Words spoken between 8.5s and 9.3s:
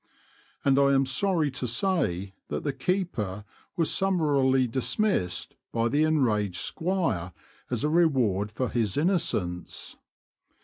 for his inno